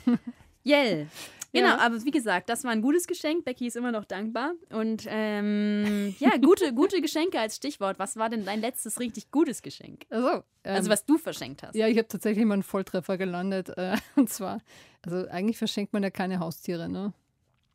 [0.64, 1.08] Yell.
[1.54, 1.78] Genau, ja.
[1.80, 3.44] aber wie gesagt, das war ein gutes Geschenk.
[3.44, 4.54] Becky ist immer noch dankbar.
[4.70, 8.00] Und ähm, ja, gute, gute Geschenke als Stichwort.
[8.00, 10.06] Was war denn dein letztes richtig gutes Geschenk?
[10.10, 11.76] Also, ähm, also was du verschenkt hast.
[11.76, 13.70] Ja, ich habe tatsächlich mal einen Volltreffer gelandet.
[13.78, 14.62] Äh, und zwar,
[15.02, 17.14] also eigentlich verschenkt man ja keine Haustiere, ne?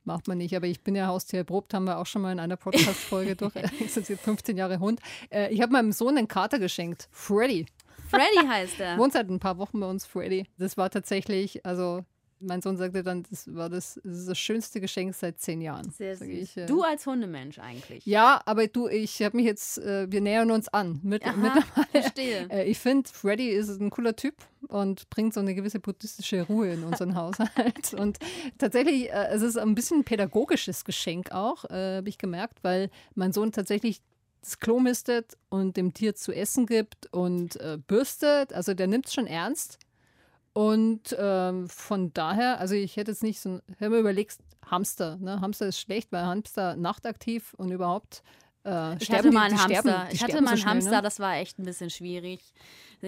[0.04, 2.38] Macht man nicht, aber ich bin ja Haustier erprobt, haben wir auch schon mal in
[2.38, 3.54] einer Podcast-Folge durch.
[3.80, 5.00] Ich sind jetzt 15 Jahre Hund.
[5.30, 7.08] Äh, ich habe meinem Sohn einen Kater geschenkt.
[7.10, 7.66] Freddy.
[8.08, 8.96] Freddy heißt er.
[8.98, 10.46] Wohnt seit ein paar Wochen bei uns, Freddy.
[10.58, 12.04] Das war tatsächlich, also
[12.40, 15.90] mein Sohn sagte dann, das war das, das, das schönste Geschenk seit zehn Jahren.
[15.90, 16.28] Sehr süß.
[16.28, 18.04] Ich, äh, du als Hundemensch eigentlich.
[18.06, 21.00] Ja, aber du, ich habe mich jetzt, äh, wir nähern uns an.
[21.02, 21.86] Mit, Aha, mittlerweile.
[21.90, 22.46] Verstehe.
[22.56, 24.34] Äh, ich finde, Freddy ist ein cooler Typ
[24.68, 27.94] und bringt so eine gewisse buddhistische Ruhe in unseren Haushalt.
[27.94, 28.18] Und
[28.58, 32.90] tatsächlich, äh, es ist ein bisschen ein pädagogisches Geschenk auch, äh, habe ich gemerkt, weil
[33.14, 34.00] mein Sohn tatsächlich
[34.46, 38.52] das Klo mistet und dem Tier zu essen gibt und äh, bürstet.
[38.52, 39.78] Also der nimmt es schon ernst.
[40.56, 45.42] Und ähm, von daher, also ich hätte jetzt nicht so, wenn du überlegst, Hamster, ne?
[45.42, 48.22] Hamster ist schlecht, weil Hamster nachtaktiv und überhaupt
[48.64, 49.80] äh, ich hatte mal einen Hamster.
[49.82, 51.02] Sterben, ich hatte mal einen so Hamster, ne?
[51.02, 52.40] das war echt ein bisschen schwierig.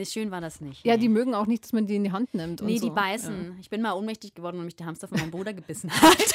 [0.04, 0.84] Schön war das nicht.
[0.84, 1.00] Ja, nee.
[1.00, 2.60] die mögen auch nicht, dass man die in die Hand nimmt.
[2.60, 2.88] Nee, so.
[2.88, 3.44] die beißen.
[3.46, 3.56] Ja.
[3.58, 6.34] Ich bin mal ohnmächtig geworden, weil mich der Hamster von meinem Bruder gebissen hat.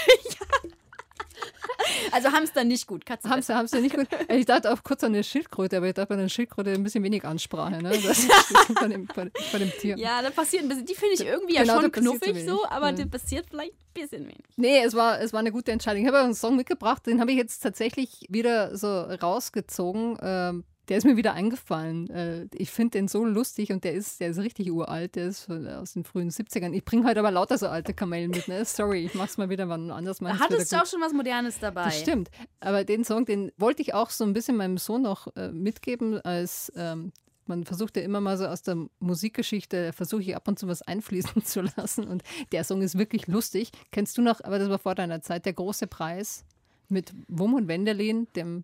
[2.13, 3.27] Also Hamster nicht gut, Katze.
[3.27, 4.07] Hamster, Hamster nicht gut.
[4.29, 7.03] Ich dachte auch kurz an eine Schildkröte, aber ich dachte bei einer Schildkröte ein bisschen
[7.03, 7.91] wenig Ansprache, ne?
[8.05, 8.25] Das
[8.77, 9.97] von, dem, von, von, dem Tier.
[9.97, 10.85] Ja, da passiert ein bisschen.
[10.85, 12.93] Die finde ich irgendwie genau, ja schon knuffig so, aber ja.
[12.93, 14.43] da passiert vielleicht ein bisschen wenig.
[14.55, 16.03] Nee, es war, es war eine gute Entscheidung.
[16.03, 20.17] Ich habe einen Song mitgebracht, den habe ich jetzt tatsächlich wieder so rausgezogen.
[20.21, 22.09] Ähm, der ist mir wieder eingefallen.
[22.09, 25.49] Äh, ich finde den so lustig und der ist, der ist richtig uralt, der ist
[25.49, 26.73] aus den frühen 70ern.
[26.73, 28.65] Ich bringe heute aber lauter so alte Kamellen mit, ne?
[28.65, 30.19] Sorry, ich mach's mal wieder wann anders.
[30.21, 31.85] Hattest du auch schon was Modernes dabei?
[31.85, 32.29] Das stimmt.
[32.59, 36.19] Aber den Song, den wollte ich auch so ein bisschen meinem Sohn noch äh, mitgeben,
[36.21, 37.11] als ähm,
[37.45, 40.81] man versucht ja immer mal so aus der Musikgeschichte, versuche ich ab und zu was
[40.81, 42.07] einfließen zu lassen.
[42.07, 43.71] Und der Song ist wirklich lustig.
[43.91, 46.45] Kennst du noch, aber das war vor deiner Zeit, der große Preis
[46.89, 48.63] mit Wum und Wendelin, dem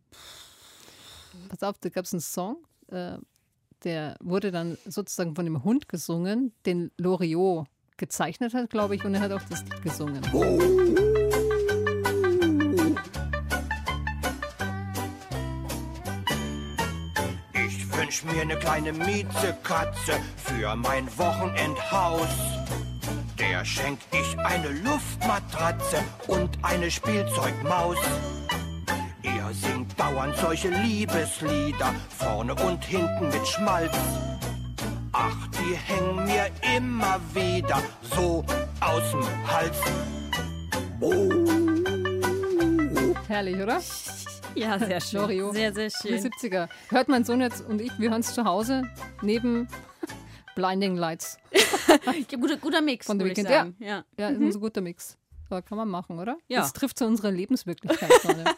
[1.48, 3.18] pass auf, da gab es einen Song, äh,
[3.84, 9.14] der wurde dann sozusagen von dem Hund gesungen, den Loriot gezeichnet hat, glaube ich, und
[9.14, 10.22] er hat auch das Lied gesungen.
[18.10, 22.28] wünsch mir eine kleine Miezekatze für mein Wochenendhaus.
[23.38, 25.98] Der schenk ich eine Luftmatratze
[26.28, 27.98] und eine Spielzeugmaus.
[29.52, 33.96] Singt dauernd solche Liebeslieder, vorne und hinten mit Schmalz.
[35.12, 37.82] Ach, die hängen mir immer wieder
[38.16, 38.46] so
[38.80, 39.78] aus dem Hals.
[41.02, 41.30] Oh.
[43.28, 43.82] Herrlich, oder?
[44.56, 45.22] Ja, sehr schön.
[45.22, 45.52] Lorio.
[45.52, 46.32] Sehr, sehr Die schön.
[46.32, 46.68] 70er.
[46.90, 48.84] Hört mein Sohn jetzt und ich, wir hören es zu Hause
[49.22, 49.68] neben
[50.56, 51.38] Blinding Lights.
[51.52, 53.88] Ja, guter, guter Mix, Von The würde ich Weeknd, ja.
[53.88, 54.04] Ja.
[54.18, 55.18] Ja, ist ein so guter Mix.
[55.50, 56.38] Aber kann man machen, oder?
[56.48, 56.62] Ja.
[56.62, 58.44] Das trifft zu unserer Lebenswirklichkeit gerade.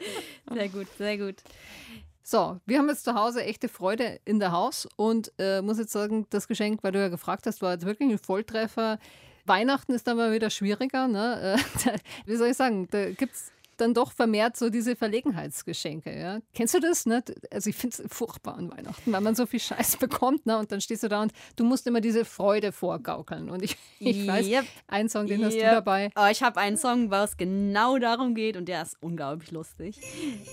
[0.52, 1.36] Sehr gut, sehr gut.
[2.22, 5.92] So, wir haben jetzt zu Hause echte Freude in der Haus und äh, muss jetzt
[5.92, 8.98] sagen, das Geschenk, weil du ja gefragt hast, war jetzt wirklich ein Volltreffer.
[9.44, 11.06] Weihnachten ist dann mal wieder schwieriger.
[11.06, 11.56] Ne?
[11.56, 16.18] Äh, wie soll ich sagen, da gibt es dann doch vermehrt so diese Verlegenheitsgeschenke.
[16.18, 16.40] Ja?
[16.54, 17.06] Kennst du das?
[17.06, 17.22] Ne?
[17.50, 20.58] Also ich finde es furchtbar an Weihnachten, weil man so viel Scheiß bekommt ne?
[20.58, 23.50] und dann stehst du da und du musst immer diese Freude vorgaukeln.
[23.50, 24.64] Und ich, ich weiß, Yep.
[24.88, 25.70] einen Song, den hast du Yep.
[25.72, 26.10] dabei.
[26.16, 30.00] Oh, ich habe einen Song, wo es genau darum geht und der ist unglaublich lustig.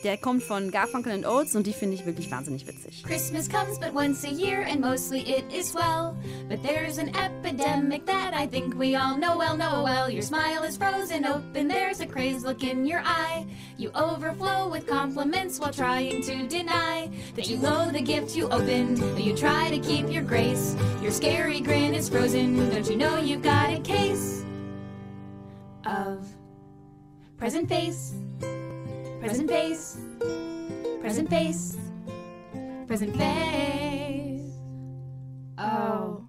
[0.03, 3.03] Der kommt von Garfunkel and Oates und die finde ich wirklich wahnsinnig witzig.
[3.03, 6.15] Christmas comes but once a year, and mostly it is swell.
[6.49, 10.09] But there's an epidemic that I think we all know well, know well.
[10.11, 13.12] Your smile is frozen open, there's a crazed look in your eye.
[13.75, 18.99] You overflow with compliments while trying to deny that you loathe the gift you opened.
[18.99, 20.75] But you try to keep your grace.
[21.01, 24.45] Your scary grin is frozen, don't you know you've got a case
[25.85, 26.25] of
[27.37, 28.13] present face,
[29.19, 29.97] present face,
[31.01, 31.77] present face.
[32.87, 34.51] present face.
[35.57, 36.27] Oh.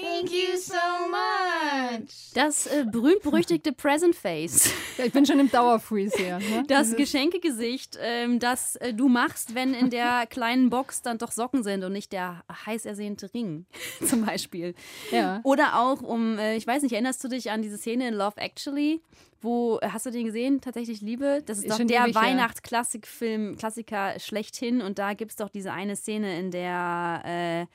[0.00, 0.74] Thank you so
[1.08, 2.08] much.
[2.34, 4.70] Das äh, berühmt-berüchtigte Present Face.
[4.98, 6.38] Ja, ich bin schon im Dauerfreeze hier.
[6.38, 6.64] Ne?
[6.68, 11.30] Das Dieses- Geschenkegesicht, ähm, das äh, du machst, wenn in der kleinen Box dann doch
[11.32, 13.66] Socken sind und nicht der heiß ersehnte Ring,
[14.06, 14.74] zum Beispiel.
[15.10, 15.40] Ja.
[15.44, 18.36] Oder auch um, äh, ich weiß nicht, erinnerst du dich an diese Szene in Love
[18.36, 19.00] Actually?
[19.40, 20.60] Wo, äh, hast du den gesehen?
[20.60, 21.42] Tatsächlich Liebe?
[21.46, 22.14] Das ist, Ist doch der.
[22.14, 24.80] Weihnachtsklassikfilm, Klassiker schlechthin.
[24.80, 27.66] Und da gibt es doch diese eine Szene, in der äh,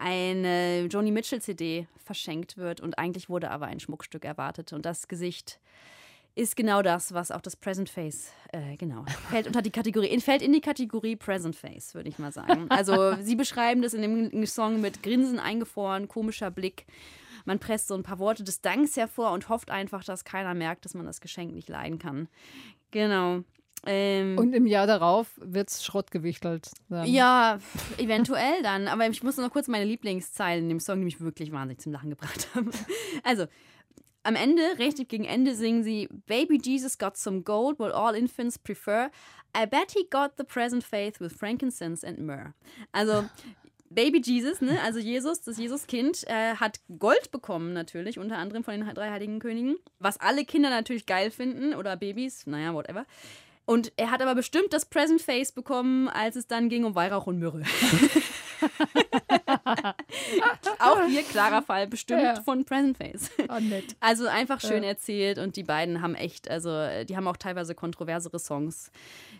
[0.00, 4.72] eine Joni Mitchell-CD verschenkt wird und eigentlich wurde aber ein Schmuckstück erwartet.
[4.72, 5.60] Und das Gesicht
[6.34, 10.42] ist genau das, was auch das Present Face, äh, genau, fällt unter die Kategorie, fällt
[10.42, 12.66] in die Kategorie Present Face, würde ich mal sagen.
[12.70, 16.86] Also sie beschreiben das in dem Song mit Grinsen eingefroren, komischer Blick.
[17.44, 20.84] Man presst so ein paar Worte des Danks hervor und hofft einfach, dass keiner merkt,
[20.84, 22.28] dass man das Geschenk nicht leiden kann.
[22.90, 23.44] Genau.
[23.86, 26.70] Ähm, Und im Jahr darauf wird es Schrottgewichtelt.
[26.88, 27.04] Ja.
[27.04, 27.58] ja,
[27.98, 28.88] eventuell dann.
[28.88, 31.92] Aber ich muss noch kurz meine Lieblingszeilen in dem Song, die mich wirklich wahnsinnig zum
[31.92, 32.70] Lachen gebracht haben.
[33.24, 33.46] Also,
[34.22, 38.58] am Ende, richtig gegen Ende, singen sie Baby Jesus got some gold, what all infants
[38.58, 39.10] prefer.
[39.56, 42.52] I bet he got the present faith with frankincense and myrrh.
[42.92, 43.24] Also,
[43.92, 48.74] Baby Jesus, ne, also Jesus, das Jesuskind, äh, hat Gold bekommen natürlich, unter anderem von
[48.74, 53.04] den drei heiligen Königen, was alle Kinder natürlich geil finden oder Babys, naja, whatever.
[53.70, 57.28] Und er hat aber bestimmt das Present Face bekommen, als es dann ging um Weihrauch
[57.28, 57.62] und Myrrhe.
[60.80, 62.40] Auch hier klarer Fall, bestimmt Ja.
[62.42, 63.30] von Present Face.
[63.48, 63.96] Oh, nett.
[64.00, 67.74] Also einfach schön erzählt und die beiden haben echt, also äh, die haben auch teilweise
[67.74, 68.90] kontroversere Songs.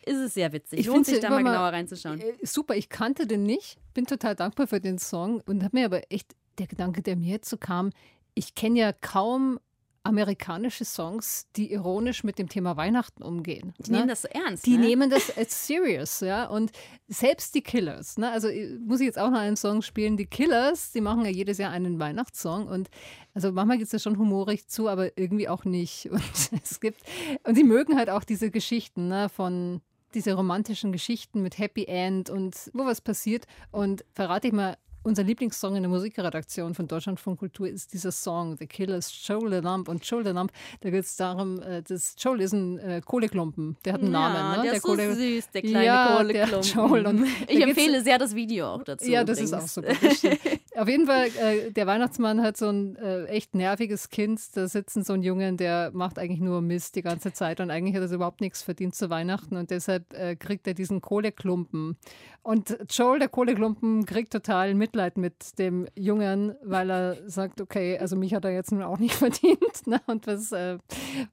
[0.07, 0.81] Ist es sehr witzig.
[0.81, 2.21] Ich Lohnt sich ja da mal- genauer reinzuschauen.
[2.21, 5.87] Äh, Super, ich kannte den nicht, bin total dankbar für den Song und habe mir
[5.87, 7.91] aber echt der Gedanke, der mir jetzt so kam,
[8.35, 9.59] ich kenne ja kaum
[10.03, 13.75] amerikanische Songs, die ironisch mit dem Thema Weihnachten umgehen.
[13.79, 13.99] Die ne?
[13.99, 14.65] nehmen das so ernst.
[14.65, 14.87] Die ne?
[14.87, 16.47] nehmen das als serious, ja.
[16.47, 16.73] Und
[17.09, 18.31] selbst die Killers, ne?
[18.31, 20.17] also äh, muss ich jetzt auch noch einen Song spielen.
[20.17, 22.89] Die Killers, die machen ja jedes Jahr einen Weihnachtssong und
[23.35, 26.11] also manchmal geht es ja schon humorig zu, aber irgendwie auch nicht.
[26.11, 26.23] Und
[26.63, 27.01] es gibt,
[27.45, 29.81] und sie mögen halt auch diese Geschichten, ne, von
[30.15, 33.47] diese romantischen Geschichten mit Happy End und wo was passiert.
[33.71, 38.57] Und verrate ich mal, unser Lieblingssong in der Musikredaktion von Deutschlandfunk Kultur ist dieser Song,
[38.57, 39.89] The Killers, Shoulder Lump.
[39.89, 43.95] Und Shoulder Lump, da geht es darum, äh, das Joel ist ein äh, Kohleklumpen, der
[43.95, 44.57] hat einen ja, Namen.
[44.59, 44.63] Ne?
[44.65, 46.71] der, ist so Kohle- süß, der kleine Ja, der Kohleklumpen.
[46.73, 47.07] Joel.
[47.07, 49.11] Und ich empfehle sehr das Video auch dazu.
[49.11, 50.21] ja, das ist auch übrigens.
[50.21, 50.37] super.
[50.81, 54.41] Auf jeden Fall, äh, der Weihnachtsmann hat so ein äh, echt nerviges Kind.
[54.57, 57.95] Da sitzt so ein Jungen, der macht eigentlich nur Mist die ganze Zeit und eigentlich
[57.95, 61.99] hat er überhaupt nichts verdient zu Weihnachten und deshalb äh, kriegt er diesen Kohleklumpen.
[62.43, 68.17] Und Joel, der Kohleklumpen, kriegt total Mitleid mit dem Jungen, weil er sagt, okay, also
[68.17, 70.01] mich hat er jetzt nun auch nicht verdient ne?
[70.07, 70.79] und was äh,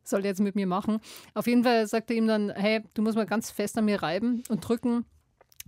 [0.03, 0.99] soll er jetzt mit mir machen?
[1.33, 4.03] Auf jeden Fall sagt er ihm dann, hey, du musst mal ganz fest an mir
[4.03, 5.05] reiben und drücken.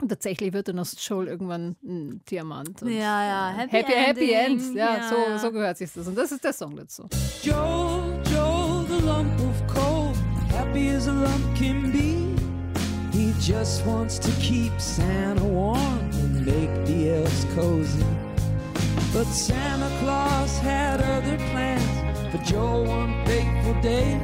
[0.01, 2.81] Und tatsächlich wird dann aus Joel irgendwann ein Diamant.
[2.81, 4.75] Und, Ja, ja, äh, Happy happy, happy End.
[4.75, 5.09] Ja, ja.
[5.09, 6.07] So, so gehört sich das.
[6.07, 7.07] Und das ist der Song dazu.
[7.43, 10.13] Joe, Joe, the lump of coal,
[10.51, 12.17] happy as a lump can be.
[13.11, 15.79] He just wants to keep Santa warm
[16.13, 18.05] and make the elves cozy.
[19.11, 24.17] But Santa Claus had other plans for Joel one fateful day.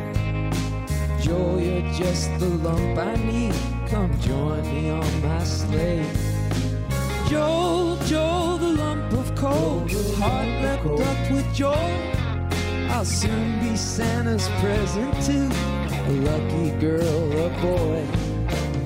[1.20, 3.54] Joel, you're just the lump I need.
[3.96, 6.06] Come join me on my sleigh.
[7.30, 9.88] Joel, Joel, the lump of coal,
[10.20, 11.90] heart wrapped up with joy.
[12.90, 15.48] I'll soon be Santa's present to
[16.10, 18.04] a lucky girl or boy.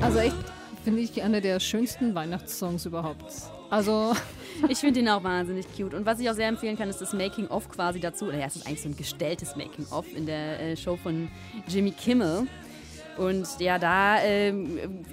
[0.03, 0.35] Also echt,
[0.83, 3.33] finde ich, einer der schönsten Weihnachtssongs überhaupt.
[3.71, 4.13] Also.
[4.67, 5.93] Ich finde ihn auch wahnsinnig cute.
[5.93, 8.25] Und was ich auch sehr empfehlen kann, ist das Making-of quasi dazu.
[8.25, 11.29] Oder ja, es ist eigentlich so ein gestelltes Making-of in der äh, Show von
[11.65, 12.45] Jimmy Kimmel.
[13.19, 14.51] Und ja, da äh,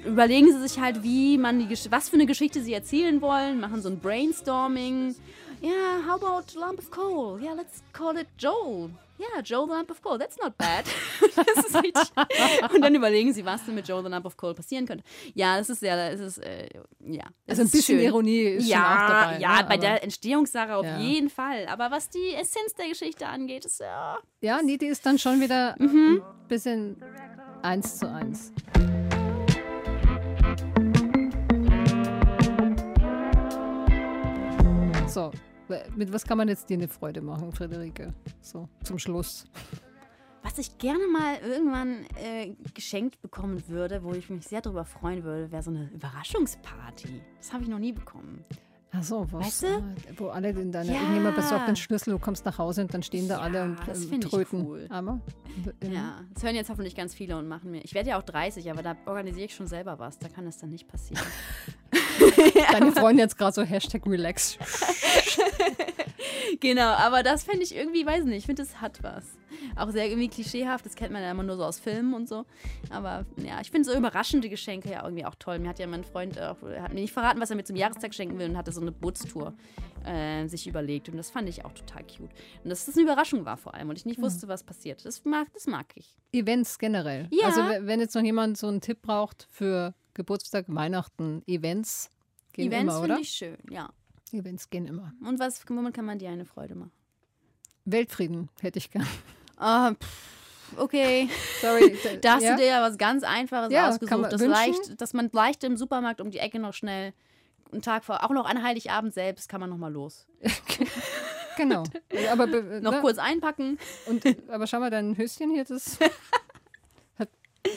[0.04, 3.58] überlegen sie sich halt, wie man die Gesch was für eine Geschichte sie erzählen wollen,
[3.58, 5.16] machen so ein Brainstorming.
[5.60, 7.40] Ja, yeah, how about lump of coal?
[7.42, 8.90] Yeah, let's call it Joel.
[9.18, 10.84] Yeah, Joel the Lump of Coal, that's not bad.
[12.74, 15.02] und dann überlegen sie, was denn mit Joel the Lump of Coal passieren könnte.
[15.32, 16.68] Ja, das ist sehr, das ist, äh,
[17.00, 17.24] ja.
[17.46, 18.00] Also ein bisschen schön.
[18.00, 19.38] Ironie ist ja, schon auch dabei.
[19.40, 19.68] Ja, ne?
[19.68, 20.98] bei der Entstehungssache auf ja.
[20.98, 21.66] jeden Fall.
[21.68, 24.18] Aber was die Essenz der Geschichte angeht, ist ja.
[24.42, 26.22] Ja, nee, die ist dann schon wieder mhm.
[26.22, 27.02] ein bisschen
[27.62, 28.52] eins zu eins.
[35.08, 35.30] So,
[35.96, 38.12] mit was kann man jetzt dir eine Freude machen, Friederike?
[38.40, 39.44] So, zum Schluss.
[40.42, 45.24] Was ich gerne mal irgendwann äh, geschenkt bekommen würde, wo ich mich sehr darüber freuen
[45.24, 47.20] würde, wäre so eine Überraschungsparty.
[47.38, 48.44] Das habe ich noch nie bekommen.
[48.98, 49.46] Ach so, was?
[49.46, 49.94] Weißt du?
[50.16, 51.00] Wo alle in deiner, ja.
[51.00, 53.78] irgendjemand besorgt den Schlüssel, du kommst nach Hause und dann stehen da ja, alle und
[53.86, 54.60] das äh, tröten.
[54.60, 54.86] Ich cool.
[54.88, 55.20] Aber,
[55.82, 57.84] ja, das hören jetzt hoffentlich ganz viele und machen mir.
[57.84, 60.18] Ich werde ja auch 30, aber da organisiere ich schon selber was.
[60.18, 61.22] Da kann es dann nicht passieren.
[62.72, 64.58] Deine Freundin jetzt gerade so Hashtag relax.
[66.60, 69.24] genau, aber das finde ich irgendwie, weiß nicht, ich finde, es hat was.
[69.74, 72.44] Auch sehr irgendwie klischeehaft, das kennt man ja immer nur so aus Filmen und so.
[72.90, 75.58] Aber ja, ich finde so überraschende Geschenke ja irgendwie auch toll.
[75.58, 78.14] Mir hat ja mein Freund auch, hat mir nicht verraten, was er mir zum Jahrestag
[78.14, 79.54] schenken will und hatte so eine Bootstour
[80.04, 81.08] äh, sich überlegt.
[81.08, 82.30] Und das fand ich auch total cute.
[82.64, 85.04] Und dass das eine Überraschung war vor allem und ich nicht wusste, was passiert.
[85.04, 86.16] Das mag, das mag ich.
[86.32, 87.28] Events generell.
[87.30, 87.46] Ja.
[87.46, 92.10] Also wenn jetzt noch jemand so einen Tipp braucht für Geburtstag, Weihnachten, Events
[92.52, 93.90] gehen Events finde ich schön, ja.
[94.32, 95.12] Events gehen immer.
[95.24, 96.92] Und was, womit kann man dir eine Freude machen?
[97.84, 99.06] Weltfrieden hätte ich gern.
[99.56, 101.28] Ah, pff, okay.
[101.60, 101.96] Sorry.
[102.20, 102.52] Da hast ja?
[102.52, 105.76] du dir ja was ganz Einfaches Ja, ausgesucht, man das leicht, dass man leicht im
[105.76, 107.12] Supermarkt um die Ecke noch schnell
[107.72, 110.26] einen Tag vor, auch noch an Heiligabend selbst, kann man noch mal los.
[111.56, 111.84] Genau.
[112.30, 113.00] Aber be- Noch ne?
[113.00, 113.78] kurz einpacken.
[114.04, 115.98] Und, aber schau mal, dein Höschen hier, das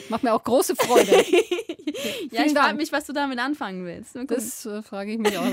[0.08, 1.24] macht mir auch große Freude.
[2.30, 4.16] Ja, ich frage mich, was du damit anfangen willst.
[4.28, 5.50] Das äh, frage ich mich auch.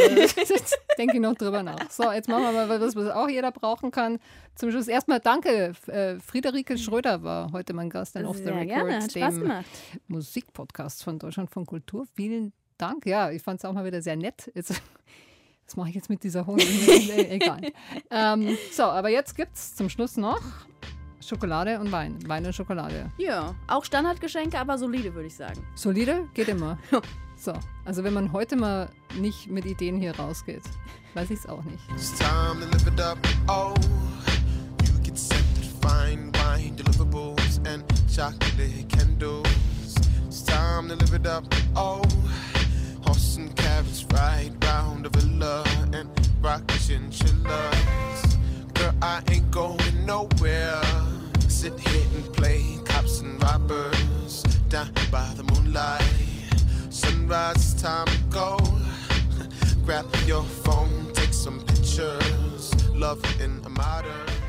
[0.97, 1.89] Denke ich noch drüber nach.
[1.89, 4.19] So, jetzt machen wir mal was, was auch jeder brauchen kann.
[4.55, 5.73] Zum Schluss erstmal danke.
[5.87, 9.65] Äh, Friederike Schröder war heute mein Gast in Off the Record, gerne, hat Spaß gemacht.
[10.07, 12.05] Musikpodcast von Deutschland von Kultur.
[12.15, 13.05] Vielen Dank.
[13.05, 14.51] Ja, ich fand es auch mal wieder sehr nett.
[14.53, 14.81] Jetzt,
[15.65, 16.47] was mache ich jetzt mit dieser?
[16.47, 17.61] Äh, Egal.
[18.09, 20.41] Ähm, so, aber jetzt gibt es zum Schluss noch
[21.19, 22.17] Schokolade und Wein.
[22.27, 23.11] Wein und Schokolade.
[23.17, 25.65] Ja, auch Standardgeschenke, aber solide, würde ich sagen.
[25.75, 26.77] Solide geht immer.
[27.39, 27.53] So,
[27.85, 30.63] also wenn man heute mal nicht mit Ideen hier rausgeht,
[31.13, 31.87] weiß ich es auch nicht.
[31.91, 33.19] It's time to live it up.
[33.47, 33.75] Oh,
[34.83, 39.45] you get scented fine wine, deliverables, and chocolate candles.
[40.25, 41.43] It's time to live it up.
[41.75, 42.01] Oh,
[43.05, 46.09] horse and carriage ride round the villa and
[46.41, 48.36] rock chinchillas.
[49.01, 50.81] I ain't going nowhere.
[51.47, 56.03] Sit here and play cops and robbers down by the moonlight.
[56.89, 58.57] Sunrise, time to go.
[59.85, 62.73] Grab your phone, take some pictures.
[62.93, 64.46] Love in a modern.